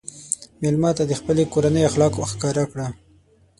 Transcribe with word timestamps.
مېلمه 0.61 0.91
ته 0.97 1.03
د 1.07 1.11
خپلې 1.19 1.43
کورنۍ 1.53 1.83
اخلاق 1.89 2.13
ښکاره 2.31 2.63
کړه. 2.71 2.87